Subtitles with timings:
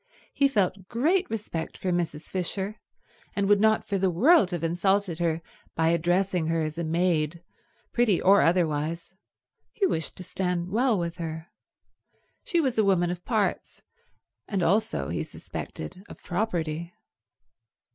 [0.33, 2.23] He felt great respect for Mrs.
[2.23, 2.79] Fisher,
[3.35, 5.43] and would not for the world have insulted her
[5.75, 7.43] by addressing her as a maid,
[7.93, 9.13] pretty or otherwise.
[9.73, 11.49] He wished to stand well with her.
[12.43, 13.83] She was a woman of parts,
[14.47, 16.93] and also, he suspected, of property.